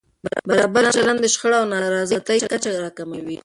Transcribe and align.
برابر 0.49 0.83
چلند 0.95 1.19
د 1.21 1.25
شخړو 1.33 1.57
او 1.61 1.65
نارضایتۍ 1.73 2.37
کچه 2.51 2.69
راکموي. 2.83 3.37